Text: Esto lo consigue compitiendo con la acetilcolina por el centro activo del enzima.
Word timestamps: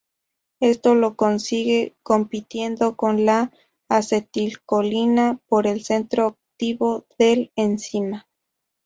Esto 0.61 0.95
lo 0.95 1.15
consigue 1.15 1.95
compitiendo 2.01 2.95
con 2.95 3.23
la 3.23 3.51
acetilcolina 3.87 5.39
por 5.45 5.67
el 5.67 5.83
centro 5.83 6.25
activo 6.59 7.05
del 7.19 7.51
enzima. 7.55 8.27